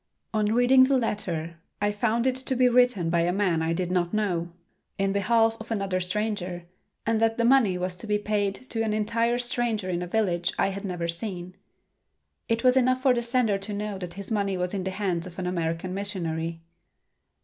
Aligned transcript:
On 0.33 0.47
reading 0.47 0.85
the 0.85 0.97
letter 0.97 1.57
I 1.79 1.91
found 1.91 2.25
it 2.25 2.33
to 2.37 2.55
be 2.55 2.67
written 2.67 3.11
by 3.11 3.19
a 3.21 3.31
man 3.31 3.61
I 3.61 3.71
did 3.71 3.91
not 3.91 4.15
know, 4.15 4.51
in 4.97 5.11
behalf 5.13 5.55
of 5.59 5.69
another 5.69 5.99
stranger, 5.99 6.65
and 7.05 7.21
that 7.21 7.37
the 7.37 7.45
money 7.45 7.77
was 7.77 7.95
to 7.97 8.07
be 8.07 8.17
paid 8.17 8.55
to 8.71 8.81
an 8.81 8.93
entire 8.93 9.37
stranger 9.37 9.91
in 9.91 10.01
a 10.01 10.07
village 10.07 10.53
I 10.57 10.69
had 10.69 10.85
never 10.85 11.07
seen. 11.07 11.55
It 12.49 12.63
was 12.63 12.75
enough 12.75 13.03
for 13.03 13.13
the 13.13 13.21
sender 13.21 13.59
to 13.59 13.73
know 13.73 13.99
that 13.99 14.15
his 14.15 14.31
money 14.31 14.57
was 14.57 14.73
in 14.73 14.85
the 14.85 14.89
hands 14.89 15.27
of 15.27 15.37
an 15.37 15.45
American 15.45 15.93
missionary. 15.93 16.61